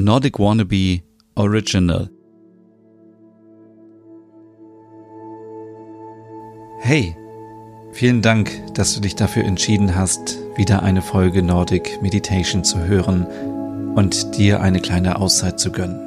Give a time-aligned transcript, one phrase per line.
[0.00, 1.00] Nordic Wannabe
[1.34, 2.08] Original.
[6.78, 7.16] Hey,
[7.90, 13.26] vielen Dank, dass du dich dafür entschieden hast, wieder eine Folge Nordic Meditation zu hören
[13.96, 15.98] und dir eine kleine Auszeit zu gönnen.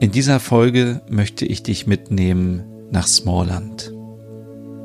[0.00, 3.94] In dieser Folge möchte ich dich mitnehmen nach Smallland.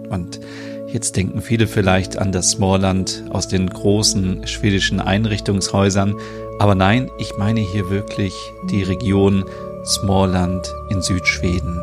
[0.09, 0.39] Und
[0.87, 6.15] jetzt denken viele vielleicht an das Smallland aus den großen schwedischen Einrichtungshäusern,
[6.59, 9.45] aber nein, ich meine hier wirklich die Region
[9.85, 11.81] Smallland in Südschweden.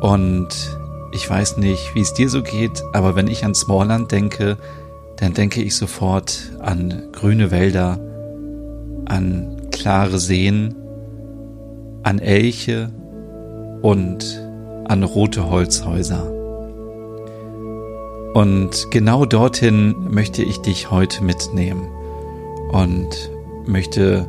[0.00, 0.48] Und
[1.12, 4.56] ich weiß nicht, wie es dir so geht, aber wenn ich an Smallland denke,
[5.16, 7.98] dann denke ich sofort an grüne Wälder,
[9.06, 10.74] an klare Seen,
[12.04, 12.90] an Elche
[13.82, 14.40] und
[14.86, 16.32] an rote Holzhäuser.
[18.34, 21.88] Und genau dorthin möchte ich dich heute mitnehmen
[22.70, 23.30] und
[23.68, 24.28] möchte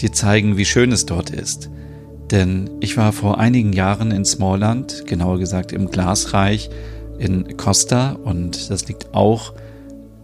[0.00, 1.70] dir zeigen, wie schön es dort ist.
[2.30, 6.70] Denn ich war vor einigen Jahren in Smallland, genauer gesagt im Glasreich
[7.18, 9.52] in Costa und das liegt auch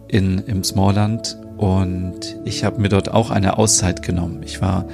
[0.07, 4.41] in, im Smallland und ich habe mir dort auch eine Auszeit genommen.
[4.43, 4.85] Ich war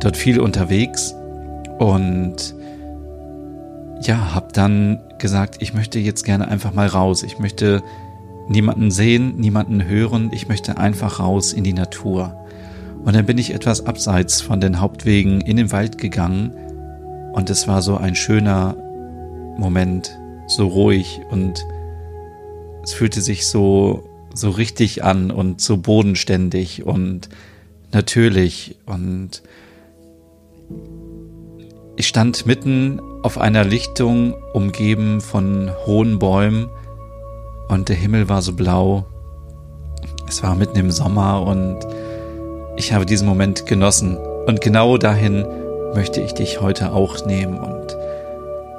[0.00, 1.14] dort viel unterwegs
[1.78, 2.54] und
[4.02, 7.22] ja, habe dann gesagt, ich möchte jetzt gerne einfach mal raus.
[7.22, 7.82] Ich möchte
[8.48, 10.30] niemanden sehen, niemanden hören.
[10.32, 12.41] Ich möchte einfach raus in die Natur.
[13.04, 16.52] Und dann bin ich etwas abseits von den Hauptwegen in den Wald gegangen.
[17.32, 18.76] Und es war so ein schöner
[19.58, 21.64] Moment, so ruhig und
[22.84, 27.28] es fühlte sich so so richtig an und so bodenständig und
[27.92, 28.76] natürlich.
[28.86, 29.42] Und
[31.96, 36.68] ich stand mitten auf einer Lichtung, umgeben von hohen Bäumen.
[37.68, 39.06] Und der Himmel war so blau.
[40.28, 41.78] Es war mitten im Sommer und
[42.76, 45.46] ich habe diesen Moment genossen und genau dahin
[45.94, 47.96] möchte ich dich heute auch nehmen und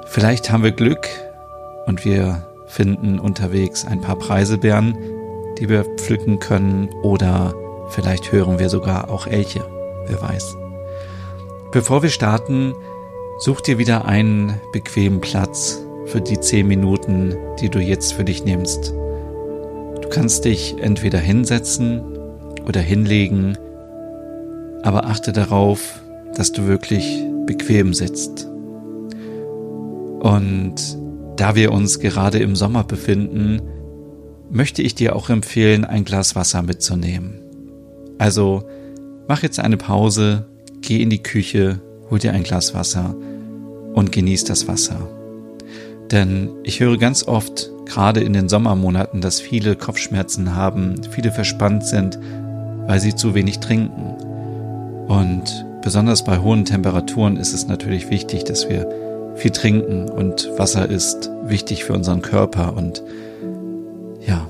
[0.06, 1.08] vielleicht haben wir Glück
[1.86, 4.96] und wir finden unterwegs ein paar Preiselbeeren,
[5.58, 7.54] die wir pflücken können oder
[7.90, 9.64] vielleicht hören wir sogar auch Elche,
[10.06, 10.56] wer weiß.
[11.70, 12.74] Bevor wir starten,
[13.38, 18.44] such dir wieder einen bequemen Platz für die zehn Minuten, die du jetzt für dich
[18.44, 18.92] nimmst.
[18.92, 22.02] Du kannst dich entweder hinsetzen
[22.66, 23.56] oder hinlegen
[24.84, 26.02] aber achte darauf,
[26.36, 28.46] dass du wirklich bequem sitzt.
[30.20, 30.74] Und
[31.36, 33.62] da wir uns gerade im Sommer befinden,
[34.50, 37.40] möchte ich dir auch empfehlen, ein Glas Wasser mitzunehmen.
[38.18, 38.64] Also
[39.26, 40.44] mach jetzt eine Pause,
[40.82, 41.80] geh in die Küche,
[42.10, 43.14] hol dir ein Glas Wasser
[43.94, 45.08] und genieß das Wasser.
[46.10, 51.86] Denn ich höre ganz oft, gerade in den Sommermonaten, dass viele Kopfschmerzen haben, viele verspannt
[51.86, 52.18] sind,
[52.86, 54.14] weil sie zu wenig trinken.
[55.08, 58.88] Und besonders bei hohen Temperaturen ist es natürlich wichtig, dass wir
[59.36, 63.02] viel trinken und Wasser ist wichtig für unseren Körper und
[64.26, 64.48] ja,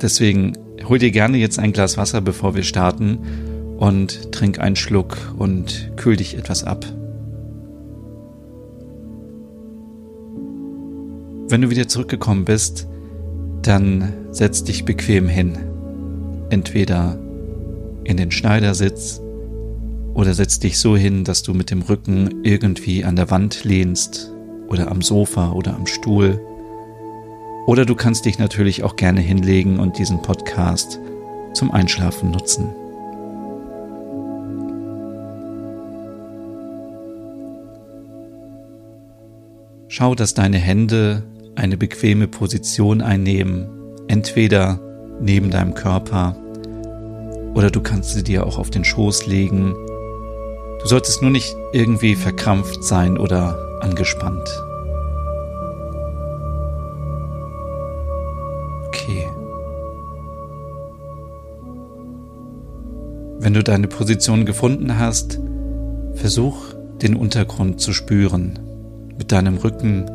[0.00, 0.52] deswegen
[0.88, 3.18] hol dir gerne jetzt ein Glas Wasser, bevor wir starten
[3.78, 6.84] und trink einen Schluck und kühl dich etwas ab.
[11.48, 12.86] Wenn du wieder zurückgekommen bist,
[13.62, 15.58] dann setz dich bequem hin.
[16.50, 17.18] Entweder
[18.04, 19.22] in den Schneidersitz
[20.18, 24.32] oder setz dich so hin, dass du mit dem Rücken irgendwie an der Wand lehnst
[24.66, 26.40] oder am Sofa oder am Stuhl.
[27.68, 30.98] Oder du kannst dich natürlich auch gerne hinlegen und diesen Podcast
[31.54, 32.66] zum Einschlafen nutzen.
[39.86, 41.22] Schau, dass deine Hände
[41.54, 43.68] eine bequeme Position einnehmen,
[44.08, 44.80] entweder
[45.20, 46.36] neben deinem Körper
[47.54, 49.76] oder du kannst sie dir auch auf den Schoß legen
[50.80, 54.48] Du solltest nur nicht irgendwie verkrampft sein oder angespannt.
[58.86, 59.26] Okay.
[63.40, 65.38] Wenn du deine Position gefunden hast,
[66.14, 68.58] versuch den Untergrund zu spüren
[69.16, 70.08] mit deinem Rücken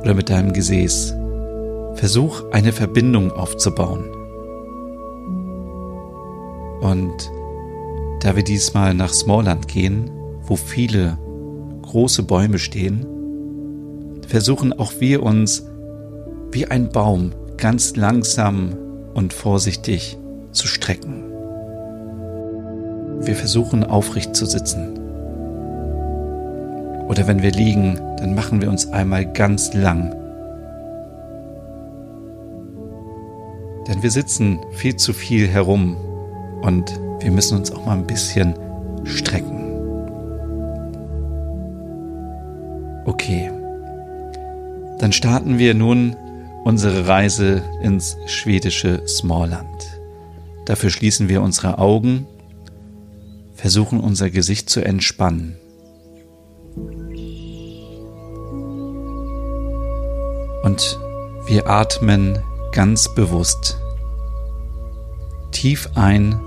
[0.00, 1.14] oder mit deinem Gesäß.
[1.94, 4.04] Versuch eine Verbindung aufzubauen.
[6.80, 7.30] Und
[8.20, 10.10] da wir diesmal nach Smallland gehen,
[10.42, 11.18] wo viele
[11.82, 13.06] große Bäume stehen,
[14.26, 15.64] versuchen auch wir uns
[16.50, 18.76] wie ein Baum ganz langsam
[19.14, 20.18] und vorsichtig
[20.52, 21.24] zu strecken.
[23.20, 24.98] Wir versuchen aufrecht zu sitzen.
[27.08, 30.14] Oder wenn wir liegen, dann machen wir uns einmal ganz lang.
[33.88, 35.96] Denn wir sitzen viel zu viel herum
[36.60, 38.54] und wir müssen uns auch mal ein bisschen
[39.04, 39.58] strecken.
[43.04, 43.50] Okay,
[44.98, 46.16] dann starten wir nun
[46.64, 50.00] unsere Reise ins schwedische Smallland.
[50.66, 52.26] Dafür schließen wir unsere Augen,
[53.54, 55.56] versuchen unser Gesicht zu entspannen.
[60.62, 60.98] Und
[61.46, 62.38] wir atmen
[62.72, 63.78] ganz bewusst
[65.50, 66.38] tief ein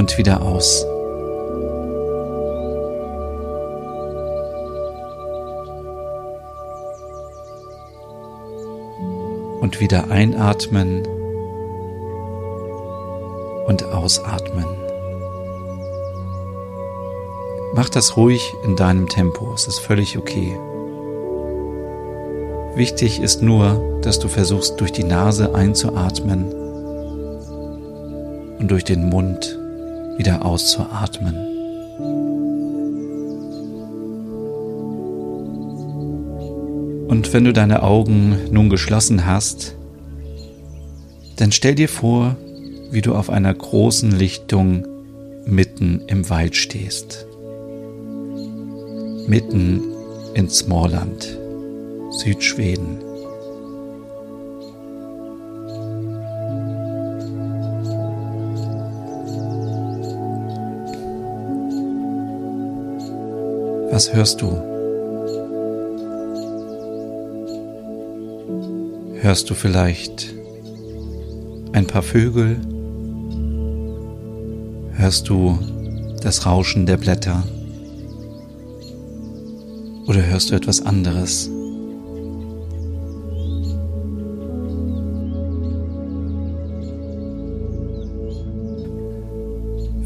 [0.00, 0.86] und wieder aus.
[9.60, 11.06] Und wieder einatmen
[13.66, 14.64] und ausatmen.
[17.74, 20.58] Mach das ruhig in deinem Tempo, es ist völlig okay.
[22.74, 26.54] Wichtig ist nur, dass du versuchst durch die Nase einzuatmen
[28.58, 29.59] und durch den Mund
[30.20, 31.34] wieder auszuatmen.
[37.08, 39.76] Und wenn du deine Augen nun geschlossen hast,
[41.36, 42.36] dann stell dir vor,
[42.90, 44.86] wie du auf einer großen Lichtung
[45.46, 47.26] mitten im Wald stehst.
[49.26, 49.80] Mitten
[50.34, 51.38] in Smallland.
[52.10, 52.79] Südschweden.
[64.00, 64.50] Was hörst du?
[69.20, 70.34] Hörst du vielleicht
[71.72, 72.56] ein paar Vögel?
[74.94, 75.58] Hörst du
[76.22, 77.46] das Rauschen der Blätter?
[80.06, 81.50] Oder hörst du etwas anderes?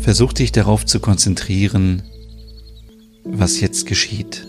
[0.01, 2.03] Versuch dich darauf zu konzentrieren,
[3.45, 4.49] was jetzt geschieht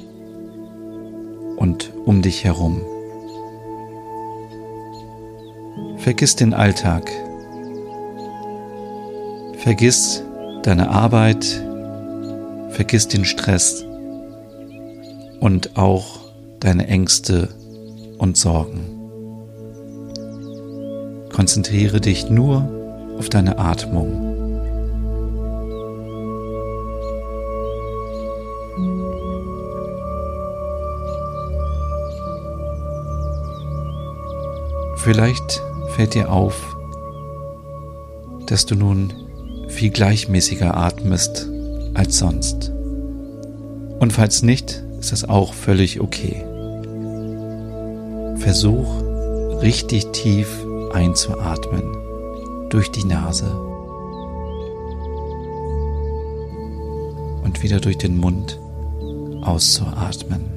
[1.58, 2.82] und um dich herum.
[5.98, 7.12] Vergiss den Alltag.
[9.58, 10.24] Vergiss
[10.64, 11.44] deine Arbeit.
[12.70, 13.84] Vergiss den Stress
[15.42, 16.32] und auch
[16.62, 17.50] deine Ängste
[18.18, 18.80] und Sorgen.
[21.34, 24.35] Konzentriere dich nur auf deine Atmung.
[35.06, 36.76] Vielleicht fällt dir auf,
[38.48, 39.14] dass du nun
[39.68, 41.48] viel gleichmäßiger atmest
[41.94, 42.72] als sonst.
[44.00, 46.44] Und falls nicht, ist das auch völlig okay.
[48.38, 49.04] Versuch
[49.62, 50.50] richtig tief
[50.92, 51.84] einzuatmen
[52.70, 53.46] durch die Nase
[57.44, 58.60] und wieder durch den Mund
[59.44, 60.55] auszuatmen.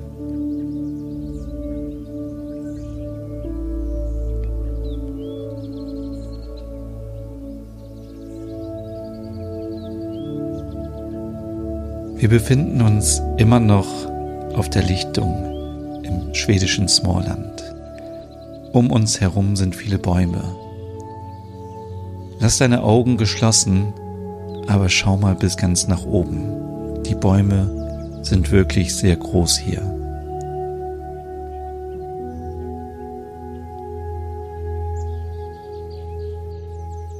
[12.18, 13.86] Wir befinden uns immer noch
[14.54, 17.62] auf der Lichtung im schwedischen Smallland.
[18.72, 20.42] Um uns herum sind viele Bäume.
[22.40, 23.92] Lass deine Augen geschlossen,
[24.66, 27.04] aber schau mal bis ganz nach oben.
[27.04, 29.82] Die Bäume sind wirklich sehr groß hier.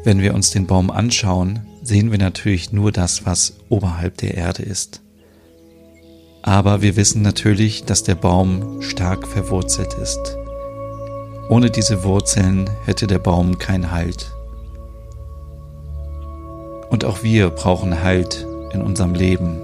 [0.02, 4.62] Wenn wir uns den Baum anschauen, sehen wir natürlich nur das, was oberhalb der Erde
[4.62, 5.00] ist.
[6.42, 10.36] Aber wir wissen natürlich, dass der Baum stark verwurzelt ist.
[11.48, 14.30] Ohne diese Wurzeln hätte der Baum keinen Halt.
[16.90, 19.58] Und auch wir brauchen Halt in unserem Leben.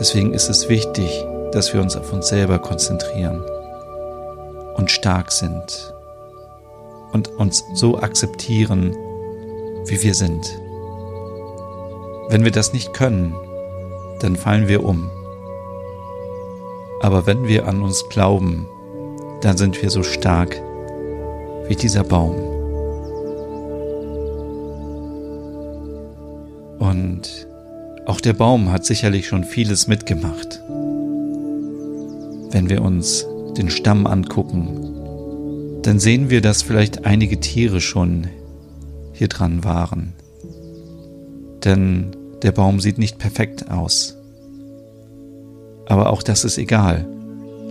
[0.00, 3.40] Deswegen ist es wichtig, dass wir uns auf uns selber konzentrieren
[4.74, 5.94] und stark sind
[7.12, 8.96] und uns so akzeptieren,
[9.86, 10.61] wie wir sind.
[12.32, 13.34] Wenn wir das nicht können,
[14.20, 15.10] dann fallen wir um.
[17.02, 18.66] Aber wenn wir an uns glauben,
[19.42, 20.58] dann sind wir so stark
[21.68, 22.36] wie dieser Baum.
[26.78, 27.46] Und
[28.06, 30.62] auch der Baum hat sicherlich schon vieles mitgemacht.
[32.50, 33.26] Wenn wir uns
[33.58, 38.28] den Stamm angucken, dann sehen wir, dass vielleicht einige Tiere schon
[39.12, 40.14] hier dran waren.
[41.62, 44.16] Denn der Baum sieht nicht perfekt aus.
[45.86, 47.06] Aber auch das ist egal.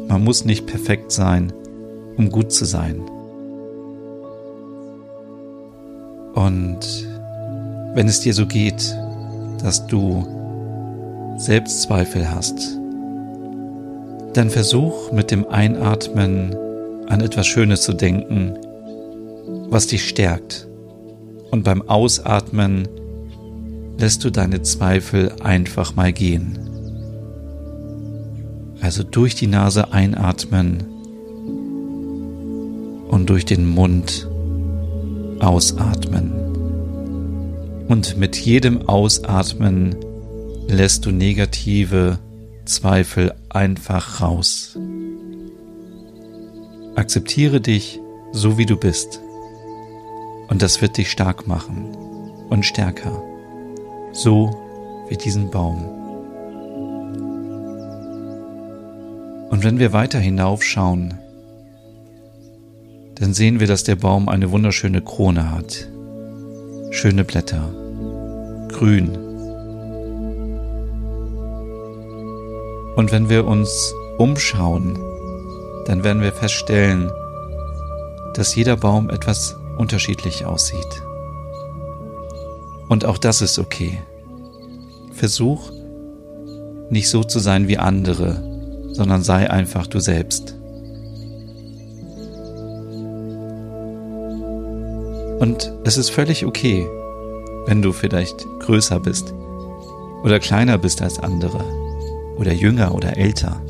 [0.07, 1.51] Man muss nicht perfekt sein,
[2.17, 3.01] um gut zu sein.
[6.33, 6.79] Und
[7.93, 8.95] wenn es dir so geht,
[9.61, 10.25] dass du
[11.37, 12.77] Selbstzweifel hast,
[14.33, 16.55] dann versuch mit dem Einatmen
[17.07, 18.57] an etwas Schönes zu denken,
[19.69, 20.67] was dich stärkt.
[21.51, 22.87] Und beim Ausatmen
[24.01, 26.57] lässt du deine Zweifel einfach mal gehen.
[28.81, 30.83] Also durch die Nase einatmen
[33.09, 34.27] und durch den Mund
[35.39, 36.31] ausatmen.
[37.87, 39.95] Und mit jedem Ausatmen
[40.67, 42.17] lässt du negative
[42.65, 44.79] Zweifel einfach raus.
[46.95, 47.99] Akzeptiere dich
[48.31, 49.21] so wie du bist.
[50.47, 51.85] Und das wird dich stark machen
[52.49, 53.30] und stärker.
[54.13, 54.51] So
[55.09, 55.83] wie diesen Baum.
[59.49, 61.15] Und wenn wir weiter hinaufschauen,
[63.15, 65.87] dann sehen wir, dass der Baum eine wunderschöne Krone hat.
[66.89, 67.69] Schöne Blätter.
[68.69, 69.09] Grün.
[72.95, 74.97] Und wenn wir uns umschauen,
[75.85, 77.11] dann werden wir feststellen,
[78.33, 81.03] dass jeder Baum etwas unterschiedlich aussieht.
[82.91, 84.01] Und auch das ist okay.
[85.13, 85.71] Versuch
[86.89, 88.43] nicht so zu sein wie andere,
[88.91, 90.57] sondern sei einfach du selbst.
[95.39, 96.85] Und es ist völlig okay,
[97.65, 99.33] wenn du vielleicht größer bist
[100.25, 101.63] oder kleiner bist als andere
[102.35, 103.61] oder jünger oder älter.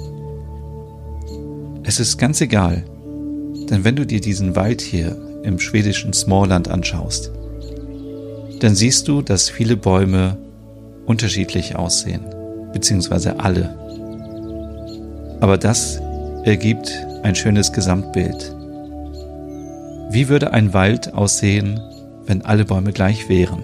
[1.84, 2.86] Es ist ganz egal,
[3.70, 7.32] denn wenn du dir diesen Wald hier im schwedischen Smallland anschaust,
[8.62, 10.38] dann siehst du, dass viele Bäume
[11.08, 12.22] unterschiedlich aussehen,
[12.74, 13.76] beziehungsweise alle.
[15.40, 16.00] Aber das
[16.44, 16.92] ergibt
[17.24, 18.56] ein schönes Gesamtbild.
[20.12, 21.80] Wie würde ein Wald aussehen,
[22.28, 23.64] wenn alle Bäume gleich wären?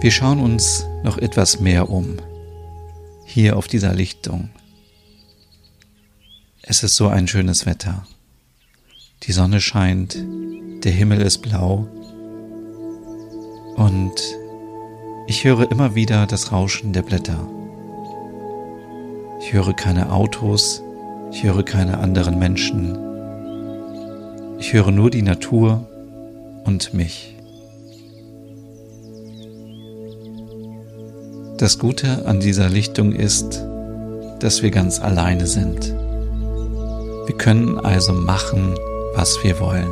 [0.00, 2.16] Wir schauen uns noch etwas mehr um,
[3.26, 4.48] hier auf dieser Lichtung.
[6.62, 8.06] Es ist so ein schönes Wetter.
[9.24, 10.16] Die Sonne scheint,
[10.84, 11.86] der Himmel ist blau
[13.76, 14.14] und
[15.26, 17.46] ich höre immer wieder das Rauschen der Blätter.
[19.40, 20.82] Ich höre keine Autos,
[21.30, 22.96] ich höre keine anderen Menschen.
[24.58, 25.86] Ich höre nur die Natur
[26.64, 27.29] und mich.
[31.60, 33.62] Das Gute an dieser Lichtung ist,
[34.38, 35.94] dass wir ganz alleine sind.
[37.26, 38.74] Wir können also machen,
[39.14, 39.90] was wir wollen.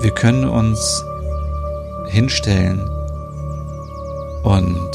[0.00, 1.04] Wir können uns
[2.08, 2.80] hinstellen
[4.42, 4.90] und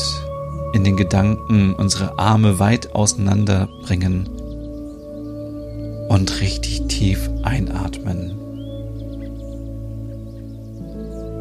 [0.74, 4.28] in den Gedanken unsere Arme weit auseinander bringen
[6.10, 8.32] und richtig tief einatmen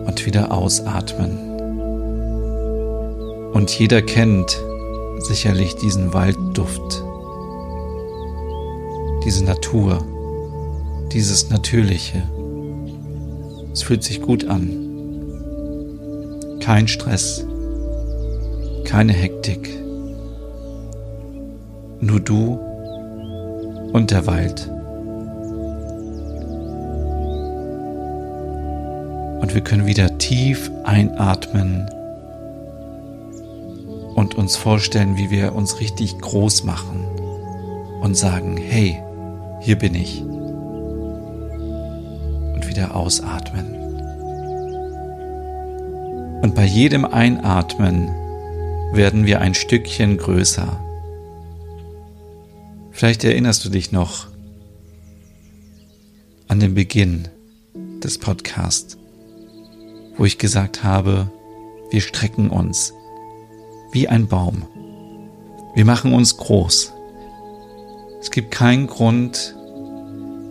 [0.07, 1.48] und wieder ausatmen.
[3.59, 4.57] Und jeder kennt
[5.19, 7.03] sicherlich diesen Waldduft,
[9.25, 9.99] diese Natur,
[11.12, 12.23] dieses Natürliche.
[13.73, 14.71] Es fühlt sich gut an.
[16.61, 17.45] Kein Stress,
[18.85, 19.69] keine Hektik.
[22.00, 22.61] Nur du
[23.93, 24.71] und der Wald.
[29.41, 31.91] Und wir können wieder tief einatmen
[34.38, 37.04] uns vorstellen, wie wir uns richtig groß machen
[38.00, 39.02] und sagen, hey,
[39.61, 40.23] hier bin ich.
[42.54, 43.75] Und wieder ausatmen.
[46.40, 48.09] Und bei jedem Einatmen
[48.92, 50.85] werden wir ein Stückchen größer.
[52.92, 54.28] Vielleicht erinnerst du dich noch
[56.47, 57.26] an den Beginn
[58.04, 58.99] des Podcasts,
[60.16, 61.28] wo ich gesagt habe,
[61.90, 62.92] wir strecken uns
[63.92, 64.66] wie ein Baum.
[65.75, 66.92] Wir machen uns groß.
[68.21, 69.54] Es gibt keinen Grund,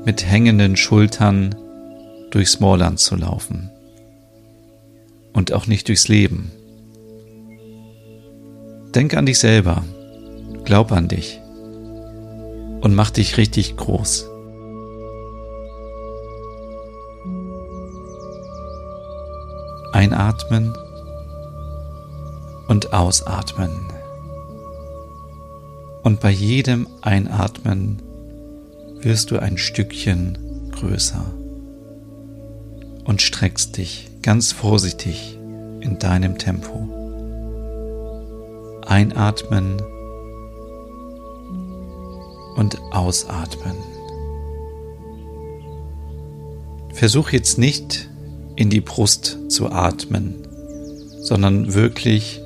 [0.05, 1.53] mit hängenden Schultern
[2.31, 3.69] durchs Smallland zu laufen
[5.33, 6.51] und auch nicht durchs Leben.
[8.95, 9.83] Denk an dich selber,
[10.63, 11.41] glaub an dich
[12.81, 14.29] und mach dich richtig groß.
[19.91, 20.73] Einatmen
[22.67, 23.71] und ausatmen.
[26.03, 28.01] Und bei jedem Einatmen
[29.01, 31.25] wirst du ein Stückchen größer
[33.05, 35.37] und streckst dich ganz vorsichtig
[35.81, 36.87] in deinem Tempo.
[38.85, 39.81] Einatmen
[42.55, 43.75] und ausatmen.
[46.93, 48.09] Versuch jetzt nicht
[48.55, 50.35] in die Brust zu atmen,
[51.19, 52.41] sondern wirklich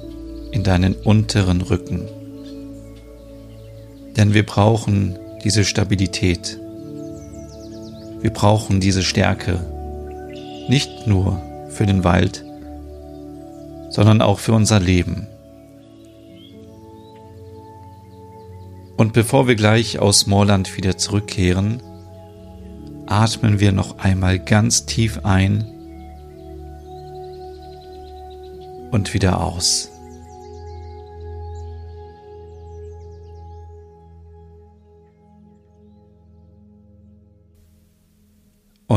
[0.52, 2.08] in deinen unteren Rücken.
[4.18, 6.60] Denn wir brauchen diese Stabilität.
[8.22, 9.60] Wir brauchen diese Stärke.
[10.68, 12.46] Nicht nur für den Wald,
[13.90, 15.28] sondern auch für unser Leben.
[18.98, 21.82] Und bevor wir gleich aus Moorland wieder zurückkehren,
[23.08, 25.66] atmen wir noch einmal ganz tief ein
[28.92, 29.91] und wieder aus.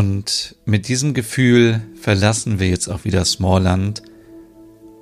[0.04, 4.02] Und mit diesem Gefühl verlassen wir jetzt auch wieder Smallland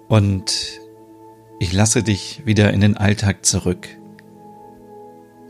[0.06, 0.80] und
[1.58, 3.88] ich lasse dich wieder in den Alltag zurück.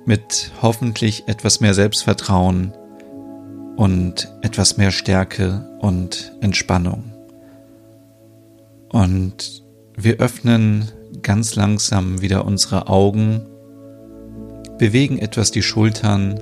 [0.06, 2.72] Mit hoffentlich etwas mehr Selbstvertrauen
[3.76, 7.12] und etwas mehr Stärke und Entspannung.
[8.88, 9.64] Und
[9.98, 10.90] wir öffnen
[11.20, 13.42] ganz langsam wieder unsere Augen,
[14.78, 16.40] bewegen etwas die Schultern,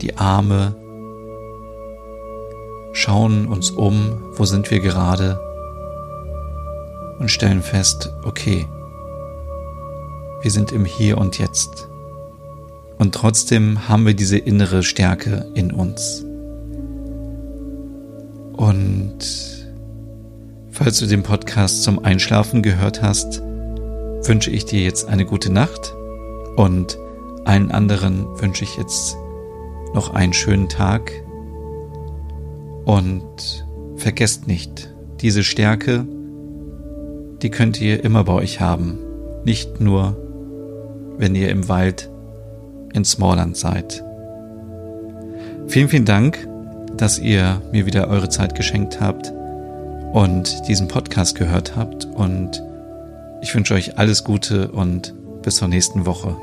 [0.00, 0.81] die Arme,
[2.92, 5.40] schauen uns um, wo sind wir gerade
[7.18, 8.66] und stellen fest, okay,
[10.42, 11.88] wir sind im Hier und Jetzt.
[12.98, 16.24] Und trotzdem haben wir diese innere Stärke in uns.
[18.52, 19.18] Und
[20.70, 23.40] falls du den Podcast zum Einschlafen gehört hast,
[24.24, 25.94] wünsche ich dir jetzt eine gute Nacht
[26.56, 26.98] und
[27.44, 29.16] allen anderen wünsche ich jetzt
[29.94, 31.21] noch einen schönen Tag
[32.84, 36.06] und vergesst nicht, diese Stärke,
[37.42, 38.98] die könnt ihr immer bei euch haben,
[39.44, 40.16] nicht nur,
[41.18, 42.10] wenn ihr im Wald
[42.92, 44.04] in Smallland seid.
[45.66, 46.46] Vielen, vielen Dank,
[46.96, 49.32] dass ihr mir wieder eure Zeit geschenkt habt
[50.12, 52.62] und diesen Podcast gehört habt und
[53.40, 56.36] ich wünsche euch alles Gute und bis zur nächsten Woche.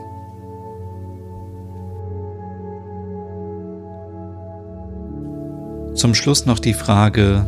[5.99, 7.45] Zum Schluss noch die Frage,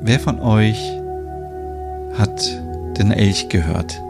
[0.00, 0.80] wer von euch
[2.16, 2.42] hat
[2.96, 4.00] den Elch gehört?